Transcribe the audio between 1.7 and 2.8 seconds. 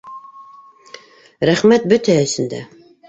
бөтәһе өсөн дә...